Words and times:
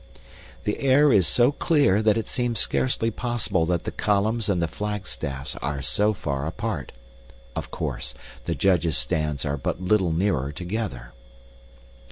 The 0.63 0.79
air 0.79 1.13
is 1.13 1.27
so 1.27 1.51
clear 1.51 2.01
that 2.01 2.17
is 2.17 2.27
seems 2.27 2.59
scarcely 2.59 3.11
possible 3.11 3.67
that 3.67 3.83
the 3.83 3.91
columns 3.91 4.49
and 4.49 4.59
the 4.59 4.67
flagstaffs 4.67 5.55
are 5.57 5.83
so 5.83 6.11
far 6.11 6.47
apart. 6.47 6.91
Of 7.55 7.69
course, 7.69 8.15
the 8.45 8.55
judges' 8.55 8.97
stands 8.97 9.45
are 9.45 9.57
but 9.57 9.79
little 9.79 10.11
nearer 10.11 10.51
together. 10.51 11.13